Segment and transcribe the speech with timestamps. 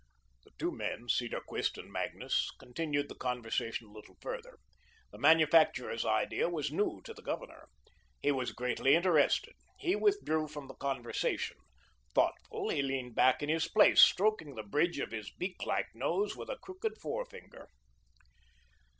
[0.43, 4.57] The two men, Cedarquist and Magnus, continued the conversation a little further.
[5.11, 7.67] The manufacturer's idea was new to the Governor.
[8.19, 9.53] He was greatly interested.
[9.77, 11.57] He withdrew from the conversation.
[12.15, 16.35] Thoughtful, he leaned back in his place, stroking the bridge of his beak like nose
[16.35, 17.67] with a crooked forefinger.